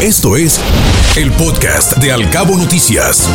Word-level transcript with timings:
Esto 0.00 0.36
es 0.36 0.60
el 1.16 1.32
podcast 1.32 1.96
de 1.96 2.12
Alcabo 2.12 2.56
Noticias. 2.56 3.28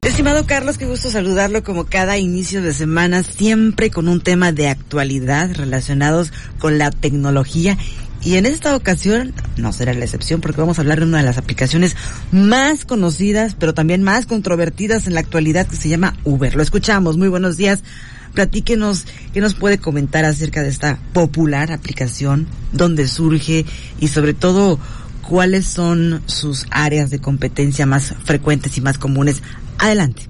Estimado 0.00 0.46
Carlos, 0.46 0.78
qué 0.78 0.86
gusto 0.86 1.10
saludarlo 1.10 1.62
como 1.62 1.84
cada 1.84 2.16
inicio 2.16 2.62
de 2.62 2.72
semana, 2.72 3.22
siempre 3.22 3.90
con 3.90 4.08
un 4.08 4.22
tema 4.22 4.52
de 4.52 4.70
actualidad 4.70 5.54
relacionados 5.54 6.32
con 6.58 6.78
la 6.78 6.90
tecnología. 6.90 7.76
Y 8.22 8.36
en 8.36 8.46
esta 8.46 8.74
ocasión 8.74 9.34
no 9.58 9.74
será 9.74 9.92
la 9.92 10.06
excepción 10.06 10.40
porque 10.40 10.62
vamos 10.62 10.78
a 10.78 10.80
hablar 10.80 11.00
de 11.00 11.04
una 11.04 11.18
de 11.18 11.24
las 11.24 11.36
aplicaciones 11.36 11.94
más 12.32 12.86
conocidas, 12.86 13.54
pero 13.54 13.74
también 13.74 14.02
más 14.02 14.24
controvertidas 14.24 15.06
en 15.06 15.12
la 15.12 15.20
actualidad 15.20 15.66
que 15.66 15.76
se 15.76 15.90
llama 15.90 16.16
Uber. 16.24 16.56
Lo 16.56 16.62
escuchamos. 16.62 17.18
Muy 17.18 17.28
buenos 17.28 17.58
días. 17.58 17.82
Platíquenos 18.36 19.06
qué 19.32 19.40
nos 19.40 19.54
puede 19.54 19.78
comentar 19.78 20.26
acerca 20.26 20.62
de 20.62 20.68
esta 20.68 20.98
popular 21.14 21.72
aplicación, 21.72 22.46
dónde 22.70 23.08
surge 23.08 23.64
y 23.98 24.08
sobre 24.08 24.34
todo 24.34 24.78
cuáles 25.26 25.64
son 25.64 26.20
sus 26.26 26.66
áreas 26.70 27.08
de 27.08 27.18
competencia 27.18 27.86
más 27.86 28.14
frecuentes 28.24 28.76
y 28.76 28.82
más 28.82 28.98
comunes. 28.98 29.42
Adelante. 29.78 30.24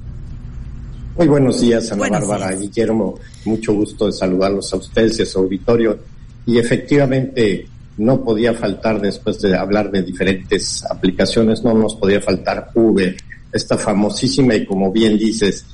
Muy 1.17 1.27
buenos 1.27 1.61
días, 1.61 1.91
Ana 1.91 2.09
Bárbara, 2.09 2.53
Guillermo. 2.53 3.19
Mucho 3.45 3.73
gusto 3.73 4.07
de 4.07 4.13
saludarlos 4.13 4.73
a 4.73 4.77
ustedes 4.77 5.19
y 5.19 5.23
a 5.23 5.27
su 5.27 5.41
auditorio. 5.41 5.99
Y 6.47 6.59
efectivamente, 6.59 7.67
no 7.99 8.23
podía 8.23 8.55
faltar, 8.55 9.01
después 9.01 9.41
de 9.41 9.57
hablar 9.57 9.91
de 9.91 10.05
diferentes 10.05 10.85
aplicaciones, 10.85 11.65
no 11.65 11.75
nos 11.75 11.97
podía 11.97 12.21
faltar 12.21 12.71
Uber, 12.73 13.17
esta 13.53 13.77
famosísima 13.77 14.55
y 14.55 14.65
como 14.65 14.93
bien 14.93 15.19
dices, 15.19 15.67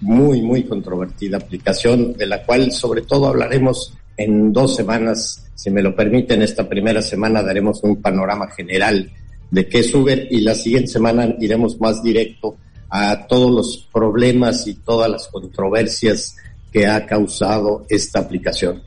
muy, 0.00 0.42
muy 0.42 0.64
controvertida 0.64 1.36
aplicación, 1.36 2.14
de 2.14 2.26
la 2.26 2.44
cual 2.44 2.72
sobre 2.72 3.02
todo 3.02 3.28
hablaremos 3.28 3.94
en 4.16 4.52
dos 4.52 4.76
semanas. 4.76 5.46
Si 5.54 5.70
me 5.70 5.82
lo 5.82 5.94
permiten, 5.94 6.42
esta 6.42 6.68
primera 6.68 7.02
semana 7.02 7.42
daremos 7.42 7.82
un 7.82 8.00
panorama 8.00 8.48
general 8.48 9.10
de 9.50 9.68
qué 9.68 9.80
es 9.80 9.94
Uber 9.94 10.28
y 10.30 10.40
la 10.40 10.54
siguiente 10.54 10.88
semana 10.90 11.34
iremos 11.38 11.80
más 11.80 12.02
directo 12.02 12.56
a 12.88 13.26
todos 13.26 13.50
los 13.50 13.88
problemas 13.92 14.66
y 14.66 14.74
todas 14.74 15.10
las 15.10 15.28
controversias 15.28 16.36
que 16.72 16.86
ha 16.86 17.06
causado 17.06 17.84
esta 17.88 18.20
aplicación. 18.20 18.82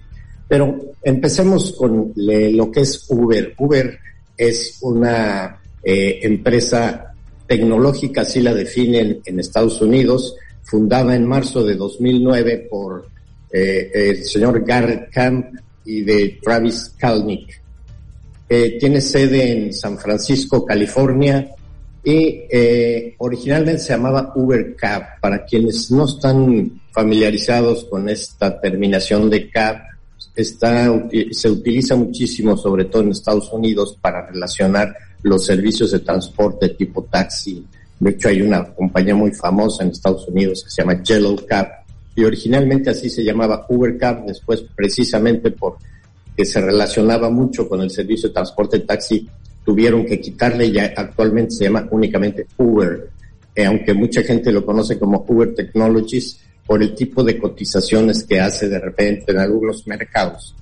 Pero 0.47 0.77
empecemos 1.01 1.73
con 1.73 2.13
lo 2.15 2.71
que 2.71 2.81
es 2.81 3.05
Uber. 3.09 3.53
Uber 3.57 3.99
es 4.37 4.77
una 4.81 5.61
eh, 5.83 6.19
empresa 6.23 7.13
tecnológica, 7.47 8.21
así 8.21 8.41
la 8.41 8.53
definen 8.53 9.21
en 9.25 9.39
Estados 9.39 9.81
Unidos, 9.81 10.35
fundada 10.63 11.15
en 11.15 11.25
marzo 11.25 11.63
de 11.63 11.75
2009 11.75 12.67
por 12.69 13.07
eh, 13.51 13.91
el 13.93 14.23
señor 14.23 14.63
Garrett 14.65 15.09
Camp 15.11 15.55
y 15.85 16.01
de 16.01 16.39
Travis 16.41 16.93
Kalnick. 16.97 17.61
Tiene 18.79 19.01
sede 19.01 19.51
en 19.51 19.73
San 19.73 19.97
Francisco, 19.97 20.63
California, 20.63 21.55
y 22.03 22.41
eh, 22.51 23.15
originalmente 23.19 23.79
se 23.79 23.93
llamaba 23.93 24.33
Uber 24.35 24.75
Cab. 24.75 25.19
Para 25.21 25.45
quienes 25.45 25.89
no 25.89 26.05
están 26.05 26.81
familiarizados 26.91 27.85
con 27.85 28.09
esta 28.09 28.59
terminación 28.59 29.29
de 29.29 29.49
cab, 29.49 29.77
está, 30.35 30.91
se 31.31 31.49
utiliza 31.49 31.95
muchísimo, 31.95 32.57
sobre 32.57 32.85
todo 32.85 33.03
en 33.03 33.11
Estados 33.11 33.51
Unidos, 33.53 33.97
para 34.01 34.27
relacionar 34.27 34.93
los 35.21 35.45
servicios 35.45 35.91
de 35.91 35.99
transporte 35.99 36.69
tipo 36.69 37.03
taxi, 37.03 37.65
de 37.99 38.09
hecho, 38.11 38.29
hay 38.29 38.41
una 38.41 38.63
compañía 38.73 39.15
muy 39.15 39.31
famosa 39.31 39.83
en 39.83 39.91
Estados 39.91 40.27
Unidos 40.27 40.63
que 40.63 40.69
se 40.69 40.81
llama 40.81 41.01
Yellow 41.01 41.35
Cab 41.47 41.67
y 42.15 42.23
originalmente 42.23 42.89
así 42.89 43.09
se 43.09 43.23
llamaba 43.23 43.65
Uber 43.69 43.97
Cab, 43.97 44.25
después 44.25 44.63
precisamente 44.75 45.51
por 45.51 45.77
que 46.35 46.45
se 46.45 46.61
relacionaba 46.61 47.29
mucho 47.29 47.67
con 47.69 47.81
el 47.81 47.91
servicio 47.91 48.29
de 48.29 48.33
transporte 48.33 48.79
taxi, 48.79 49.27
tuvieron 49.63 50.05
que 50.05 50.19
quitarle 50.19 50.65
y 50.67 50.77
actualmente 50.79 51.51
se 51.51 51.65
llama 51.65 51.87
únicamente 51.91 52.47
Uber, 52.57 53.09
eh, 53.55 53.65
aunque 53.65 53.93
mucha 53.93 54.23
gente 54.23 54.51
lo 54.51 54.65
conoce 54.65 54.97
como 54.97 55.23
Uber 55.27 55.53
Technologies 55.53 56.39
por 56.65 56.81
el 56.81 56.95
tipo 56.95 57.23
de 57.23 57.37
cotizaciones 57.37 58.23
que 58.23 58.39
hace 58.39 58.67
de 58.67 58.79
repente 58.79 59.31
en 59.31 59.39
algunos 59.39 59.85
mercados. 59.87 60.55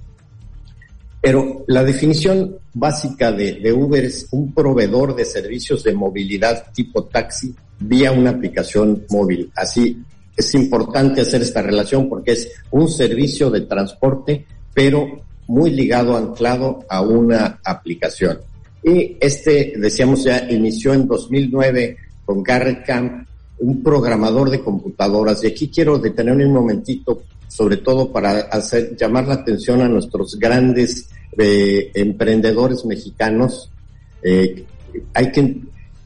Pero 1.21 1.63
la 1.67 1.83
definición 1.83 2.57
básica 2.73 3.31
de, 3.31 3.71
Uber 3.71 4.03
es 4.03 4.27
un 4.31 4.53
proveedor 4.53 5.15
de 5.15 5.23
servicios 5.23 5.83
de 5.83 5.93
movilidad 5.93 6.71
tipo 6.73 7.03
taxi 7.05 7.53
vía 7.79 8.11
una 8.11 8.31
aplicación 8.31 9.05
móvil. 9.09 9.51
Así 9.55 10.03
es 10.35 10.55
importante 10.55 11.21
hacer 11.21 11.43
esta 11.43 11.61
relación 11.61 12.09
porque 12.09 12.31
es 12.31 12.51
un 12.71 12.89
servicio 12.89 13.51
de 13.51 13.61
transporte, 13.61 14.45
pero 14.73 15.21
muy 15.47 15.69
ligado, 15.71 16.17
anclado 16.17 16.85
a 16.89 17.01
una 17.01 17.59
aplicación. 17.63 18.39
Y 18.83 19.17
este, 19.19 19.73
decíamos 19.77 20.23
ya, 20.23 20.49
inició 20.49 20.93
en 20.93 21.07
2009 21.07 21.97
con 22.25 22.41
Garrett 22.41 22.85
Camp, 22.85 23.27
un 23.59 23.83
programador 23.83 24.49
de 24.49 24.61
computadoras. 24.61 25.43
Y 25.43 25.47
aquí 25.47 25.67
quiero 25.67 25.99
detenerme 25.99 26.47
un 26.47 26.53
momentito 26.53 27.21
sobre 27.51 27.77
todo 27.77 28.13
para 28.13 28.39
hacer 28.43 28.95
llamar 28.95 29.27
la 29.27 29.33
atención 29.33 29.81
a 29.81 29.89
nuestros 29.89 30.39
grandes 30.39 31.09
eh, 31.37 31.91
emprendedores 31.95 32.85
mexicanos. 32.85 33.69
Eh, 34.23 34.63
hay 35.13 35.31
que 35.33 35.57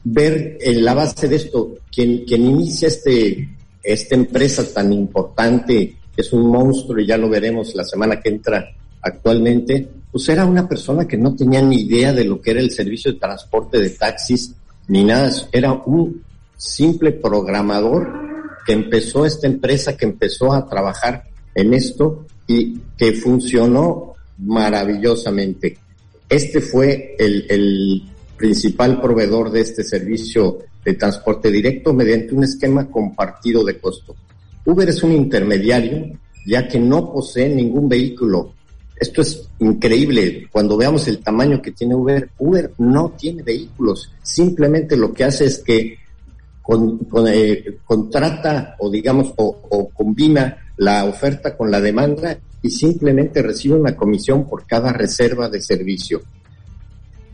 ver 0.02 0.58
en 0.60 0.84
la 0.84 0.94
base 0.94 1.28
de 1.28 1.36
esto, 1.36 1.76
quien, 1.94 2.24
inicia 2.26 2.88
este, 2.88 3.48
esta 3.80 4.16
empresa 4.16 4.64
tan 4.74 4.92
importante, 4.92 5.96
que 6.16 6.20
es 6.20 6.32
un 6.32 6.48
monstruo 6.48 6.98
y 6.98 7.06
ya 7.06 7.16
lo 7.16 7.28
veremos 7.28 7.76
la 7.76 7.84
semana 7.84 8.20
que 8.20 8.30
entra 8.30 8.68
actualmente, 9.00 9.88
pues 10.10 10.28
era 10.28 10.44
una 10.44 10.68
persona 10.68 11.06
que 11.06 11.16
no 11.16 11.36
tenía 11.36 11.62
ni 11.62 11.82
idea 11.82 12.12
de 12.12 12.24
lo 12.24 12.40
que 12.40 12.50
era 12.50 12.60
el 12.60 12.72
servicio 12.72 13.12
de 13.12 13.20
transporte 13.20 13.78
de 13.78 13.90
taxis 13.90 14.52
ni 14.88 15.04
nada, 15.04 15.30
era 15.52 15.72
un 15.72 16.24
simple 16.56 17.12
programador 17.12 18.12
que 18.66 18.72
empezó 18.72 19.24
esta 19.24 19.46
empresa, 19.46 19.96
que 19.96 20.06
empezó 20.06 20.52
a 20.52 20.68
trabajar 20.68 21.22
en 21.56 21.72
esto 21.74 22.26
y 22.46 22.78
que 22.96 23.14
funcionó 23.14 24.14
maravillosamente. 24.38 25.78
Este 26.28 26.60
fue 26.60 27.16
el, 27.18 28.02
principal 28.36 29.00
proveedor 29.00 29.50
de 29.50 29.62
este 29.62 29.82
servicio 29.82 30.58
de 30.84 30.92
transporte 30.92 31.50
directo 31.50 31.94
mediante 31.94 32.34
un 32.34 32.44
esquema 32.44 32.86
compartido 32.90 33.64
de 33.64 33.78
costo. 33.78 34.14
Uber 34.66 34.86
es 34.90 35.02
un 35.02 35.12
intermediario 35.12 36.18
ya 36.44 36.68
que 36.68 36.78
no 36.78 37.10
posee 37.14 37.48
ningún 37.48 37.88
vehículo. 37.88 38.52
Esto 38.94 39.22
es 39.22 39.48
increíble. 39.58 40.48
Cuando 40.52 40.76
veamos 40.76 41.08
el 41.08 41.20
tamaño 41.20 41.62
que 41.62 41.72
tiene 41.72 41.94
Uber, 41.94 42.28
Uber 42.38 42.70
no 42.76 43.14
tiene 43.16 43.42
vehículos. 43.42 44.12
Simplemente 44.22 44.98
lo 44.98 45.14
que 45.14 45.24
hace 45.24 45.46
es 45.46 45.58
que 45.64 45.96
eh, 47.26 47.78
contrata 47.86 48.76
o 48.78 48.90
digamos 48.90 49.32
o 49.36 49.88
combina 49.94 50.65
la 50.76 51.04
oferta 51.04 51.56
con 51.56 51.70
la 51.70 51.80
demanda 51.80 52.38
y 52.62 52.70
simplemente 52.70 53.42
recibe 53.42 53.76
una 53.76 53.96
comisión 53.96 54.48
por 54.48 54.66
cada 54.66 54.92
reserva 54.92 55.48
de 55.48 55.60
servicio. 55.60 56.22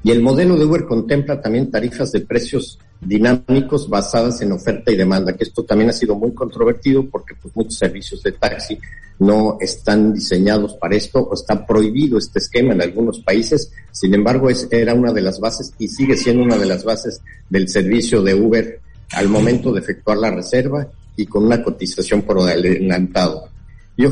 Y 0.04 0.10
el 0.10 0.20
modelo 0.20 0.56
de 0.56 0.64
Uber 0.64 0.84
contempla 0.84 1.40
también 1.40 1.70
tarifas 1.70 2.10
de 2.12 2.20
precios 2.20 2.78
dinámicos 3.00 3.88
basadas 3.88 4.40
en 4.42 4.52
oferta 4.52 4.92
y 4.92 4.96
demanda, 4.96 5.36
que 5.36 5.44
esto 5.44 5.64
también 5.64 5.90
ha 5.90 5.92
sido 5.92 6.14
muy 6.16 6.32
controvertido 6.32 7.08
porque 7.08 7.34
pues, 7.40 7.54
muchos 7.56 7.78
servicios 7.78 8.22
de 8.22 8.32
taxi 8.32 8.78
no 9.18 9.58
están 9.60 10.12
diseñados 10.12 10.74
para 10.74 10.96
esto 10.96 11.20
o 11.20 11.34
está 11.34 11.64
prohibido 11.64 12.18
este 12.18 12.40
esquema 12.40 12.72
en 12.72 12.82
algunos 12.82 13.20
países. 13.20 13.72
Sin 13.92 14.14
embargo, 14.14 14.50
es, 14.50 14.66
era 14.70 14.94
una 14.94 15.12
de 15.12 15.20
las 15.20 15.38
bases 15.38 15.72
y 15.78 15.88
sigue 15.88 16.16
siendo 16.16 16.42
una 16.42 16.58
de 16.58 16.66
las 16.66 16.84
bases 16.84 17.20
del 17.48 17.68
servicio 17.68 18.22
de 18.22 18.34
Uber 18.34 18.80
al 19.12 19.28
momento 19.28 19.72
de 19.72 19.80
efectuar 19.80 20.18
la 20.18 20.30
reserva 20.30 20.88
y 21.16 21.26
con 21.26 21.44
una 21.44 21.62
cotización 21.62 22.22
por 22.22 22.38
adelantado. 22.38 23.48
Y 23.96 24.04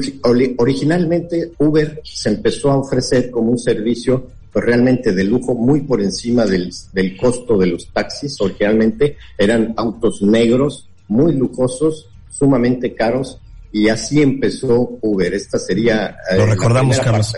originalmente 0.58 1.52
Uber 1.58 2.00
se 2.04 2.28
empezó 2.28 2.70
a 2.70 2.76
ofrecer 2.76 3.30
como 3.30 3.50
un 3.50 3.58
servicio 3.58 4.26
pues 4.52 4.64
realmente 4.64 5.12
de 5.12 5.24
lujo 5.24 5.54
muy 5.54 5.82
por 5.82 6.00
encima 6.02 6.44
del, 6.44 6.72
del 6.92 7.16
costo 7.16 7.56
de 7.56 7.68
los 7.68 7.88
taxis. 7.92 8.40
Originalmente 8.40 9.16
eran 9.38 9.74
autos 9.76 10.22
negros, 10.22 10.88
muy 11.08 11.34
lujosos, 11.34 12.08
sumamente 12.28 12.94
caros 12.94 13.38
y 13.72 13.88
así 13.88 14.20
empezó 14.20 14.98
Uber. 15.00 15.32
Esta 15.32 15.58
sería... 15.58 16.16
Eh, 16.30 16.36
Lo 16.36 16.46
recordamos, 16.46 16.98
Carlos. 17.00 17.34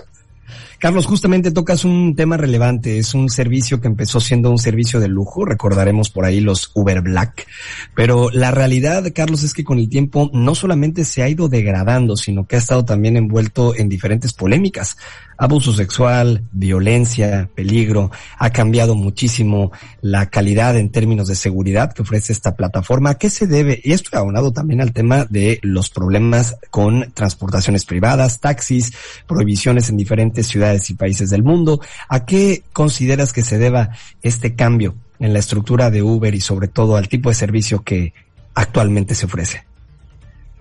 Carlos, 0.83 1.07
justamente 1.07 1.53
tocas 1.53 1.85
un 1.85 2.17
tema 2.17 2.37
relevante. 2.37 2.99
Es 2.99 3.15
un 3.15 3.31
servicio 3.31 3.81
que 3.81 3.87
empezó 3.87 4.19
siendo 4.19 4.51
un 4.51 4.59
servicio 4.59 4.99
de 4.99 5.07
lujo. 5.07 5.45
Recordaremos 5.45 6.11
por 6.11 6.25
ahí 6.25 6.41
los 6.41 6.73
Uber 6.75 7.03
Black. 7.03 7.47
Pero 7.95 8.31
la 8.33 8.51
realidad, 8.51 9.05
Carlos, 9.15 9.45
es 9.45 9.55
que 9.55 9.63
con 9.63 9.79
el 9.79 9.89
tiempo 9.89 10.29
no 10.33 10.57
solamente 10.57 11.05
se 11.05 11.23
ha 11.23 11.29
ido 11.29 11.49
degradando, 11.49 12.17
sino 12.17 12.49
que 12.49 12.57
ha 12.57 12.59
estado 12.59 12.85
también 12.85 13.17
envuelto 13.17 13.77
en 13.77 13.89
diferentes 13.89 14.33
polémicas 14.33 14.97
abuso 15.43 15.73
sexual, 15.73 16.45
violencia, 16.53 17.49
peligro. 17.53 18.13
Ha 18.39 18.51
cambiado 18.51 18.95
muchísimo 18.95 19.73
la 20.01 20.31
calidad 20.31 20.77
en 20.77 20.91
términos 20.91 21.27
de 21.27 21.35
seguridad 21.35 21.93
que 21.93 22.03
ofrece 22.03 22.33
esta 22.33 22.55
plataforma. 22.55 23.11
¿A 23.11 23.19
qué 23.19 23.29
se 23.29 23.49
debe? 23.49 23.81
Y 23.83 23.93
esto 23.93 24.17
aunado 24.17 24.53
también 24.53 24.81
al 24.81 24.93
tema 24.93 25.25
de 25.25 25.59
los 25.63 25.91
problemas 25.91 26.57
con 26.71 27.11
transportaciones 27.13 27.85
privadas, 27.85 28.39
taxis, 28.39 28.93
prohibiciones 29.27 29.89
en 29.89 29.97
diferentes 29.97 30.47
ciudades 30.47 30.72
y 30.91 30.95
países 30.95 31.31
del 31.31 31.43
mundo. 31.43 31.81
¿A 32.09 32.25
qué 32.25 32.63
consideras 32.73 33.33
que 33.33 33.43
se 33.43 33.59
deba 33.59 33.91
este 34.23 34.55
cambio 34.55 34.95
en 35.19 35.33
la 35.33 35.39
estructura 35.39 35.91
de 35.91 36.03
Uber 36.03 36.35
y 36.35 36.41
sobre 36.41 36.69
todo 36.69 36.97
al 36.97 37.09
tipo 37.09 37.29
de 37.29 37.35
servicio 37.35 37.83
que 37.83 38.13
actualmente 38.55 39.15
se 39.15 39.27
ofrece? 39.27 39.65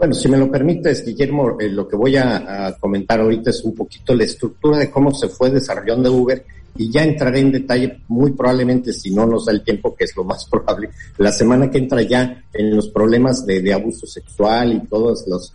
Bueno, 0.02 0.16
si 0.16 0.28
me 0.28 0.38
lo 0.38 0.50
permites, 0.50 1.06
Guillermo, 1.06 1.58
eh, 1.60 1.69
lo 1.69 1.88
que 1.88 1.96
voy 1.96 2.16
a, 2.16 2.75
comentar 2.80 3.19
ahorita 3.19 3.52
es 3.52 3.63
un 3.63 3.75
poquito 3.75 4.16
la 4.16 4.24
estructura 4.24 4.80
de 4.80 4.90
cómo 4.90 5.13
se 5.13 5.30
fue 5.30 5.52
desarrollando 5.52 6.12
Uber 6.12 6.44
y 6.75 6.90
ya 6.90 7.04
entraré 7.04 7.40
en 7.40 7.52
detalle 7.52 8.00
muy 8.07 8.31
probablemente, 8.31 8.94
si 8.94 9.12
no 9.12 9.28
nos 9.28 9.46
da 9.46 9.52
el 9.52 9.64
tiempo, 9.64 9.96
que 9.96 10.06
es 10.06 10.16
lo 10.16 10.24
más 10.24 10.46
probable, 10.50 10.90
la 11.19 11.31
semana 11.31 11.69
que 11.69 11.78
entra 11.78 12.02
ya 12.02 12.44
en 12.52 12.75
los 12.75 12.90
problemas 12.90 13.46
de, 13.46 13.72
abuso 13.72 14.07
sexual 14.07 14.74
y 14.74 14.88
todos 14.88 15.24
los 15.28 15.54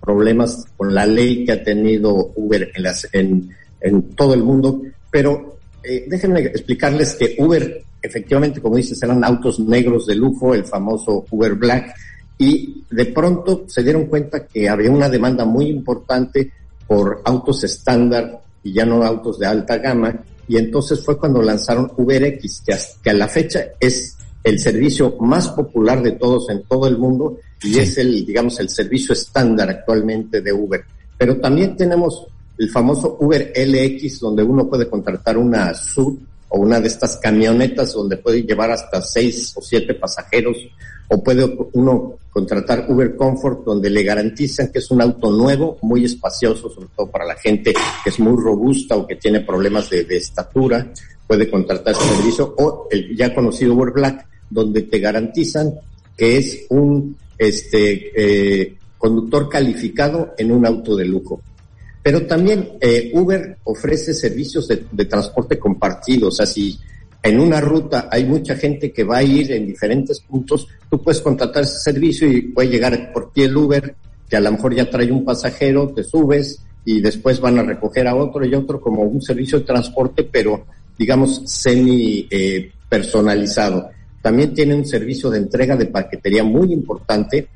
problemas 0.00 0.64
con 0.76 0.94
la 0.94 1.04
ley 1.04 1.44
que 1.44 1.50
ha 1.50 1.64
tenido 1.64 2.32
Uber 2.36 2.70
en, 2.72 2.82
las, 2.84 3.08
en, 3.12 3.50
en 3.80 4.10
todo 4.10 4.34
el 4.34 4.42
mundo. 4.42 4.82
Pero 5.10 5.58
eh, 5.82 6.06
déjenme 6.08 6.40
explicarles 6.40 7.14
que 7.14 7.36
Uber, 7.38 7.82
efectivamente, 8.02 8.60
como 8.60 8.76
dices, 8.76 9.02
eran 9.02 9.24
autos 9.24 9.60
negros 9.60 10.06
de 10.06 10.14
lujo, 10.14 10.54
el 10.54 10.64
famoso 10.64 11.24
Uber 11.30 11.54
Black, 11.54 11.94
y 12.38 12.84
de 12.90 13.06
pronto 13.06 13.64
se 13.66 13.82
dieron 13.82 14.06
cuenta 14.06 14.46
que 14.46 14.68
había 14.68 14.90
una 14.90 15.08
demanda 15.08 15.44
muy 15.44 15.66
importante 15.66 16.52
por 16.86 17.20
autos 17.24 17.64
estándar 17.64 18.40
y 18.62 18.72
ya 18.72 18.84
no 18.84 19.02
autos 19.02 19.38
de 19.38 19.46
alta 19.46 19.78
gama, 19.78 20.22
y 20.46 20.56
entonces 20.56 21.04
fue 21.04 21.18
cuando 21.18 21.42
lanzaron 21.42 21.92
UberX, 21.96 22.62
que, 22.64 22.76
que 23.02 23.10
a 23.10 23.14
la 23.14 23.28
fecha 23.28 23.60
es 23.78 24.16
el 24.42 24.58
servicio 24.58 25.16
más 25.20 25.48
popular 25.48 26.02
de 26.02 26.12
todos 26.12 26.48
en 26.48 26.62
todo 26.62 26.88
el 26.88 26.96
mundo 26.96 27.38
y 27.62 27.78
es 27.78 27.98
el, 27.98 28.24
digamos, 28.24 28.58
el 28.60 28.68
servicio 28.68 29.12
estándar 29.12 29.68
actualmente 29.68 30.40
de 30.40 30.52
Uber. 30.52 30.82
Pero 31.18 31.36
también 31.38 31.76
tenemos 31.76 32.26
el 32.58 32.70
famoso 32.70 33.16
Uber 33.20 33.52
LX, 33.54 34.20
donde 34.20 34.42
uno 34.42 34.68
puede 34.68 34.88
contratar 34.88 35.38
una 35.38 35.72
SUV 35.72 36.18
o 36.50 36.60
una 36.60 36.80
de 36.80 36.88
estas 36.88 37.16
camionetas 37.18 37.92
donde 37.92 38.16
puede 38.16 38.42
llevar 38.42 38.70
hasta 38.70 39.02
seis 39.02 39.52
o 39.56 39.62
siete 39.62 39.94
pasajeros, 39.94 40.56
o 41.08 41.22
puede 41.22 41.44
uno 41.72 42.14
contratar 42.30 42.86
Uber 42.88 43.16
Comfort, 43.16 43.64
donde 43.64 43.90
le 43.90 44.02
garantizan 44.02 44.70
que 44.72 44.78
es 44.78 44.90
un 44.90 45.00
auto 45.00 45.30
nuevo, 45.30 45.78
muy 45.82 46.04
espacioso, 46.04 46.70
sobre 46.70 46.88
todo 46.96 47.10
para 47.10 47.24
la 47.24 47.36
gente 47.36 47.72
que 48.04 48.10
es 48.10 48.18
muy 48.18 48.36
robusta 48.40 48.96
o 48.96 49.06
que 49.06 49.16
tiene 49.16 49.40
problemas 49.40 49.90
de, 49.90 50.06
estatura, 50.16 50.92
puede 51.26 51.50
contratar 51.50 51.94
ese 51.94 52.16
servicio, 52.16 52.54
o 52.58 52.88
el 52.90 53.16
ya 53.16 53.34
conocido 53.34 53.74
Uber 53.74 53.92
Black, 53.92 54.26
donde 54.50 54.82
te 54.82 54.98
garantizan 54.98 55.74
que 56.16 56.38
es 56.38 56.66
un 56.70 57.16
este 57.36 58.62
eh, 58.62 58.76
conductor 58.96 59.48
calificado 59.48 60.34
en 60.36 60.52
un 60.52 60.66
auto 60.66 60.96
de 60.96 61.04
lujo. 61.04 61.40
Pero 62.08 62.24
también 62.24 62.70
eh, 62.80 63.10
Uber 63.12 63.58
ofrece 63.64 64.14
servicios 64.14 64.66
de, 64.66 65.04
transporte 65.04 65.58
compartido. 65.58 66.28
O 66.28 66.30
sea, 66.30 66.46
si 66.46 66.80
en 67.22 67.38
una 67.38 67.60
ruta 67.60 68.08
hay 68.10 68.24
mucha 68.24 68.56
gente 68.56 68.94
que 68.94 69.04
va 69.04 69.18
a 69.18 69.22
ir 69.22 69.52
en 69.52 69.66
diferentes 69.66 70.18
puntos, 70.20 70.66
tú 70.88 71.02
puedes 71.02 71.20
contratar 71.20 71.64
ese 71.64 71.80
servicio 71.80 72.26
y 72.26 72.40
puede 72.40 72.70
llegar 72.70 73.12
por 73.12 73.30
ti 73.30 73.42
el 73.42 73.54
Uber, 73.54 73.94
que 74.26 74.36
a 74.38 74.40
lo 74.40 74.50
mejor 74.52 74.74
ya 74.74 74.88
trae 74.88 75.12
un 75.12 75.22
pasajero, 75.22 75.88
te 75.88 76.02
subes 76.02 76.62
y 76.82 77.02
después 77.02 77.40
van 77.40 77.58
a 77.58 77.62
recoger 77.62 78.08
a 78.08 78.16
otro 78.16 78.42
y 78.42 78.54
otro 78.54 78.80
como 78.80 79.02
un 79.02 79.20
servicio 79.20 79.58
de 79.58 79.66
transporte, 79.66 80.24
pero 80.24 80.64
digamos 80.98 81.42
semi 81.44 82.26
eh, 82.30 82.72
personalizado. 82.88 83.90
También 84.22 84.54
tiene 84.54 84.74
un 84.74 84.86
servicio 84.86 85.28
de 85.28 85.40
entrega 85.40 85.76
de 85.76 85.84
paquetería 85.84 86.42
muy 86.42 86.72
importante 86.72 87.48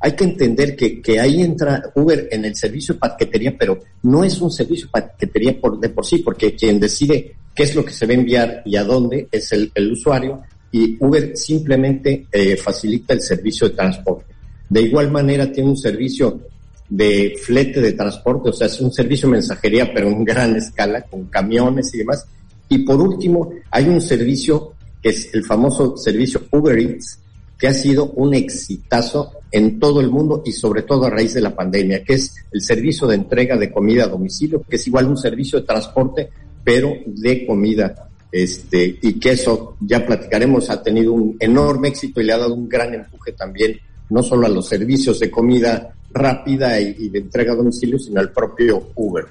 hay 0.00 0.12
que 0.12 0.24
entender 0.24 0.76
que, 0.76 1.20
ahí 1.20 1.42
entra 1.42 1.90
Uber 1.94 2.28
en 2.30 2.44
el 2.44 2.54
servicio 2.54 2.94
de 2.94 3.00
paquetería, 3.00 3.56
pero 3.58 3.78
no 4.02 4.22
es 4.22 4.40
un 4.40 4.50
servicio 4.50 4.86
de 4.86 4.92
paquetería 4.92 5.60
por, 5.60 5.78
de 5.80 5.88
por 5.88 6.06
sí, 6.06 6.18
porque 6.18 6.54
quien 6.54 6.78
decide 6.78 7.34
qué 7.54 7.64
es 7.64 7.74
lo 7.74 7.84
que 7.84 7.92
se 7.92 8.06
va 8.06 8.12
a 8.12 8.16
enviar 8.16 8.62
y 8.64 8.76
a 8.76 8.84
dónde 8.84 9.26
es 9.32 9.50
el, 9.52 9.72
el 9.74 9.92
usuario 9.92 10.42
y 10.70 10.96
Uber 11.00 11.36
simplemente 11.36 12.26
eh, 12.30 12.56
facilita 12.56 13.14
el 13.14 13.22
servicio 13.22 13.68
de 13.68 13.74
transporte. 13.74 14.34
De 14.68 14.82
igual 14.82 15.10
manera 15.10 15.50
tiene 15.50 15.70
un 15.70 15.76
servicio 15.76 16.40
de 16.88 17.34
flete 17.42 17.80
de 17.80 17.92
transporte, 17.92 18.50
o 18.50 18.52
sea, 18.52 18.66
es 18.66 18.80
un 18.80 18.92
servicio 18.92 19.28
de 19.28 19.32
mensajería, 19.32 19.92
pero 19.92 20.08
en 20.08 20.24
gran 20.24 20.56
escala, 20.56 21.02
con 21.02 21.24
camiones 21.24 21.92
y 21.94 21.98
demás. 21.98 22.26
Y 22.68 22.78
por 22.78 23.00
último, 23.00 23.50
hay 23.70 23.88
un 23.88 24.00
servicio 24.00 24.74
que 25.02 25.10
es 25.10 25.32
el 25.34 25.44
famoso 25.44 25.96
servicio 25.96 26.42
Uber 26.50 26.78
Eats, 26.78 27.18
que 27.58 27.68
ha 27.68 27.74
sido 27.74 28.10
un 28.12 28.34
exitazo 28.34 29.32
en 29.50 29.78
todo 29.78 30.00
el 30.00 30.10
mundo 30.10 30.42
y 30.44 30.52
sobre 30.52 30.82
todo 30.82 31.06
a 31.06 31.10
raíz 31.10 31.34
de 31.34 31.40
la 31.40 31.54
pandemia, 31.54 32.04
que 32.04 32.14
es 32.14 32.34
el 32.52 32.60
servicio 32.60 33.06
de 33.06 33.16
entrega 33.16 33.56
de 33.56 33.72
comida 33.72 34.04
a 34.04 34.08
domicilio, 34.08 34.62
que 34.62 34.76
es 34.76 34.86
igual 34.86 35.06
un 35.06 35.16
servicio 35.16 35.60
de 35.60 35.66
transporte, 35.66 36.30
pero 36.62 36.92
de 37.06 37.46
comida. 37.46 38.08
Este, 38.30 38.98
y 39.00 39.18
que 39.18 39.30
eso, 39.30 39.76
ya 39.80 40.04
platicaremos, 40.04 40.68
ha 40.68 40.82
tenido 40.82 41.12
un 41.12 41.36
enorme 41.40 41.88
éxito 41.88 42.20
y 42.20 42.24
le 42.24 42.34
ha 42.34 42.38
dado 42.38 42.54
un 42.54 42.68
gran 42.68 42.92
empuje 42.92 43.32
también, 43.32 43.78
no 44.10 44.22
solo 44.22 44.46
a 44.46 44.50
los 44.50 44.68
servicios 44.68 45.18
de 45.18 45.30
comida 45.30 45.94
rápida 46.10 46.78
y, 46.80 47.08
de 47.08 47.18
entrega 47.18 47.52
a 47.52 47.56
domicilio, 47.56 47.98
sino 47.98 48.20
al 48.20 48.32
propio 48.32 48.90
Uber. 48.94 49.26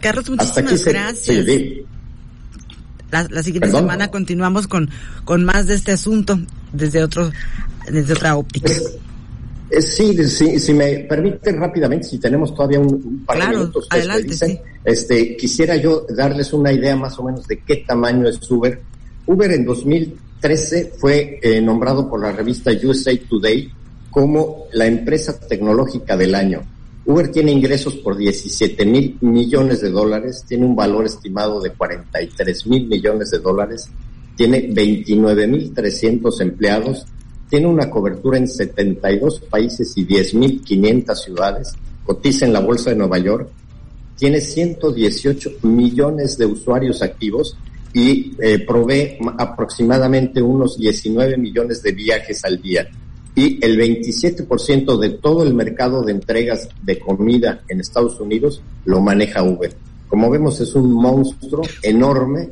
Carlos, 0.00 0.30
muchísimas 0.30 0.84
gracias. 0.84 1.46
La, 3.12 3.42
siguiente 3.42 3.70
semana 3.70 4.10
continuamos 4.10 4.66
con, 4.66 4.88
con 5.24 5.44
más 5.44 5.66
de 5.66 5.74
este 5.74 5.92
asunto 5.92 6.40
desde 6.72 7.02
otro 7.02 7.30
desde 7.90 8.14
otra 8.14 8.36
óptica. 8.36 8.72
sí, 9.80 10.28
sí, 10.28 10.58
si 10.58 10.72
me 10.72 11.00
permiten 11.00 11.58
rápidamente, 11.58 12.08
si 12.08 12.18
tenemos 12.18 12.54
todavía 12.54 12.80
un, 12.80 13.22
par 13.26 13.38
de 13.38 13.48
minutos, 13.48 13.86
adelante, 13.90 14.62
este, 14.82 15.36
quisiera 15.36 15.76
yo 15.76 16.06
darles 16.08 16.54
una 16.54 16.72
idea 16.72 16.96
más 16.96 17.18
o 17.18 17.24
menos 17.24 17.46
de 17.46 17.60
qué 17.60 17.84
tamaño 17.86 18.26
es 18.26 18.50
Uber. 18.50 18.80
Uber 19.26 19.50
en 19.52 19.66
2013 19.66 20.94
fue 20.98 21.38
eh, 21.42 21.60
nombrado 21.60 22.08
por 22.08 22.20
la 22.20 22.32
revista 22.32 22.70
USA 22.82 23.12
Today 23.28 23.70
como 24.10 24.68
la 24.72 24.86
empresa 24.86 25.38
tecnológica 25.38 26.16
del 26.16 26.34
año. 26.34 26.62
Uber 27.04 27.30
tiene 27.30 27.50
ingresos 27.50 27.96
por 27.96 28.16
17 28.16 28.86
mil 28.86 29.18
millones 29.20 29.80
de 29.80 29.90
dólares, 29.90 30.44
tiene 30.46 30.66
un 30.66 30.76
valor 30.76 31.04
estimado 31.04 31.60
de 31.60 31.70
43 31.70 32.66
mil 32.68 32.86
millones 32.86 33.30
de 33.30 33.38
dólares, 33.40 33.88
tiene 34.36 34.68
29 34.72 35.46
mil 35.48 35.74
300 35.74 36.40
empleados, 36.40 37.04
tiene 37.48 37.66
una 37.66 37.90
cobertura 37.90 38.38
en 38.38 38.46
72 38.46 39.40
países 39.50 39.92
y 39.96 40.04
10 40.04 40.34
mil 40.34 40.62
500 40.62 41.22
ciudades, 41.22 41.72
cotiza 42.04 42.46
en 42.46 42.52
la 42.52 42.60
Bolsa 42.60 42.90
de 42.90 42.96
Nueva 42.96 43.18
York, 43.18 43.48
tiene 44.16 44.40
118 44.40 45.50
millones 45.62 46.38
de 46.38 46.46
usuarios 46.46 47.02
activos 47.02 47.56
y 47.92 48.36
eh, 48.40 48.60
provee 48.60 49.18
aproximadamente 49.38 50.40
unos 50.40 50.78
19 50.78 51.36
millones 51.36 51.82
de 51.82 51.92
viajes 51.92 52.44
al 52.44 52.62
día 52.62 52.88
y 53.34 53.64
el 53.64 53.78
27% 53.78 54.98
de 54.98 55.10
todo 55.10 55.42
el 55.42 55.54
mercado 55.54 56.02
de 56.02 56.12
entregas 56.12 56.68
de 56.82 56.98
comida 56.98 57.62
en 57.68 57.80
Estados 57.80 58.20
Unidos 58.20 58.62
lo 58.84 59.00
maneja 59.00 59.42
Uber. 59.42 59.74
Como 60.08 60.28
vemos 60.28 60.60
es 60.60 60.74
un 60.74 60.92
monstruo 60.92 61.62
enorme 61.82 62.50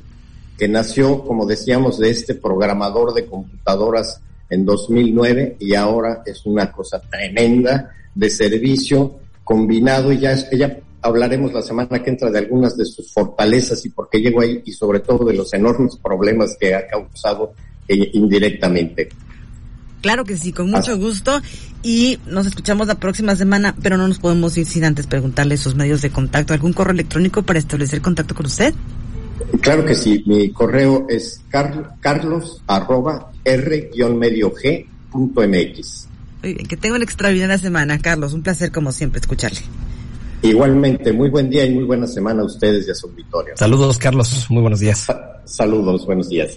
que 0.56 0.68
nació, 0.68 1.22
como 1.25 1.46
decíamos, 1.46 1.99
de 1.99 2.10
este 2.10 2.34
programador 2.34 3.12
de 3.12 3.26
computadoras 3.26 4.20
en 4.49 4.64
2009 4.64 5.56
y 5.58 5.75
ahora 5.75 6.22
es 6.25 6.44
una 6.46 6.72
cosa 6.72 7.00
tremenda 7.00 7.90
de 8.14 8.30
servicio 8.30 9.16
combinado 9.44 10.12
y 10.12 10.18
ya, 10.18 10.34
ya 10.50 10.78
hablaremos 11.02 11.52
la 11.52 11.62
semana 11.62 12.02
que 12.02 12.10
entra 12.10 12.30
de 12.30 12.38
algunas 12.38 12.76
de 12.76 12.84
sus 12.84 13.12
fortalezas 13.12 13.84
y 13.84 13.90
por 13.90 14.08
qué 14.08 14.20
llegó 14.20 14.40
ahí 14.40 14.62
y 14.64 14.72
sobre 14.72 15.00
todo 15.00 15.25
de 15.25 15.34
los 15.34 15.52
enormes 15.54 15.96
problemas 15.96 16.56
que 16.58 16.75
ha 16.75 16.87
causado 16.87 17.52
eh, 17.88 18.10
indirectamente. 18.14 19.08
Claro 20.00 20.25
que 20.25 20.37
sí, 20.37 20.52
con 20.52 20.71
mucho 20.71 20.97
gusto. 20.99 21.40
Y 21.83 22.19
nos 22.26 22.47
escuchamos 22.47 22.87
la 22.87 22.97
próxima 22.97 23.37
semana, 23.37 23.75
pero 23.83 23.97
no 23.97 24.07
nos 24.07 24.19
podemos 24.19 24.57
ir 24.59 24.66
sin 24.66 24.85
antes 24.85 25.07
preguntarle 25.07 25.57
sus 25.57 25.75
medios 25.75 26.02
de 26.02 26.11
contacto. 26.11 26.52
¿Algún 26.52 26.73
correo 26.73 26.92
electrónico 26.92 27.42
para 27.42 27.59
establecer 27.59 28.00
contacto 28.02 28.35
con 28.35 28.47
usted? 28.47 28.75
Claro 29.61 29.85
que 29.85 29.95
sí. 29.95 30.23
Mi 30.26 30.50
correo 30.50 31.07
es 31.09 31.42
carlos 31.50 32.62
arroba 32.66 33.30
r-medio 33.45 34.52
g 34.54 34.87
punto 35.11 35.42
mx. 35.42 36.09
Muy 36.42 36.54
bien, 36.54 36.66
que 36.66 36.76
tenga 36.76 36.97
una 36.97 37.04
extraordinaria 37.04 37.59
semana, 37.59 37.99
Carlos. 37.99 38.33
Un 38.33 38.42
placer 38.42 38.73
como 38.73 38.92
siempre 38.92 39.21
escucharle. 39.21 39.61
Igualmente, 40.42 41.12
muy 41.12 41.28
buen 41.28 41.50
día 41.50 41.66
y 41.66 41.75
muy 41.75 41.85
buena 41.85 42.07
semana 42.07 42.40
a 42.40 42.45
ustedes 42.45 42.88
y 42.88 42.90
a 42.90 42.95
su 42.95 43.09
auditorio. 43.09 43.54
Saludos, 43.57 43.99
Carlos. 43.99 44.47
Muy 44.49 44.62
buenos 44.62 44.80
días. 44.80 45.07
saludos, 45.45 46.07
buenos 46.07 46.28
días. 46.30 46.57